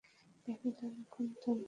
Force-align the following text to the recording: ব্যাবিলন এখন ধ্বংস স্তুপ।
ব্যাবিলন 0.45 0.93
এখন 1.03 1.25
ধ্বংস 1.25 1.35
স্তুপ। 1.35 1.59